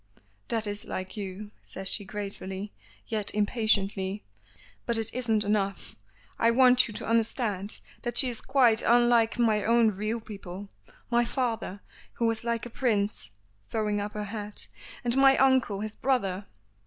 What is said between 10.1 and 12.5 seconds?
people my father, who was